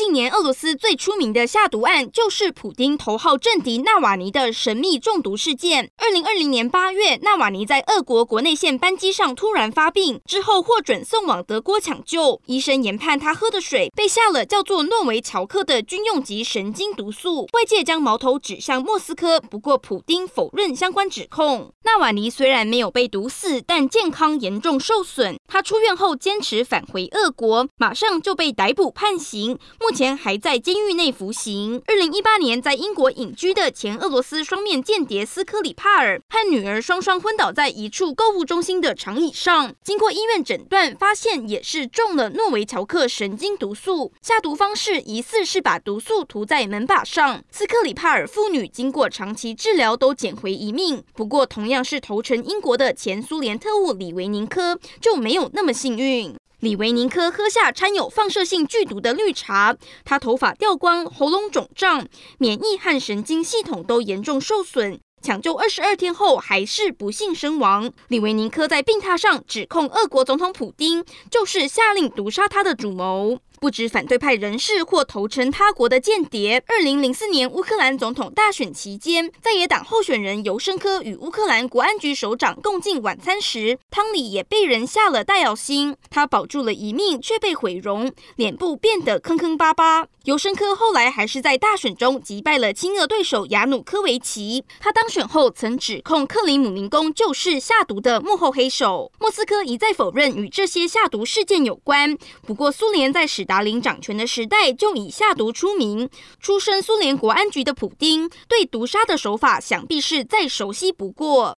[0.00, 5.90] 近年，俄罗斯最出名的下毒案就是普丁头号政敌纳瓦尼的神秘中毒事件。
[5.98, 12.40] 二零二零年八月，纳瓦尼在俄国国内线班机上突然发病，之后获准送往德国抢救。
[12.46, 19.38] 医生研判他喝的水被下了叫做诺维乔克的军用级神经毒素，外界将矛头指向莫斯科。
[19.38, 21.74] 不过，普丁否认相关指控。
[21.84, 25.36] 纳瓦尼虽然没有被毒死，但健康严重受损。
[25.46, 29.58] 他出院后坚持返回俄国，马上就被逮捕判刑。
[29.78, 31.82] 目目前还在监狱内服刑。
[31.84, 44.12] 二零一八年，在英国隐居的前俄罗斯双面间谍斯科里帕尔和女儿双双昏倒在一处购物中心的长椅上，经过医院诊断，发现也是中了诺维乔克神经毒素。
[44.22, 47.42] 下毒方式疑似是把毒素涂在门把上。
[47.50, 51.02] 斯科里帕尔父女经过长期治疗都捡回一命。
[51.14, 56.39] 不过，同样是投诚英国的前苏联特务李维宁科就没有那么幸运。
[56.60, 65.00] 李维宁科喝下掺有放射性剧毒的绿茶，他头发掉光，喉咙肿胀，免疫和神经系统都严重受损。
[65.22, 67.90] 抢救二十二天后，还是不幸身亡。
[68.08, 73.38] 李维宁科在病榻上指控俄国总统普丁就是下令毒杀他的主谋。
[73.60, 76.64] 不止反对派人士或投诚他国的间谍。
[76.66, 85.94] 二零零四年乌克兰总统大选期间，在野党候选人尤申科与乌克兰国安局首长共进晚餐时，汤里也被人下了代药心。
[86.08, 90.06] 他保住了一命，却被毁容，脸部变得坑坑巴巴。
[90.24, 94.64] 尤申科后来还是在大选中击败了亲俄对手亚努科维奇。
[94.78, 99.10] 他当选后曾指控克里姆林宫就是下毒的幕后黑手。
[99.18, 102.16] 莫斯科一再否认与这些下毒事件有关。
[102.46, 111.58] 不过，苏联在史达林掌权的时代就以下毒出名，出身苏联国安局的普丁对毒杀的手法想必是再熟悉不过。